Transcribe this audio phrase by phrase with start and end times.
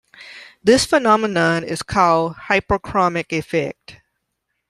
[0.63, 3.97] This phenomenon is called the hypochromic effect.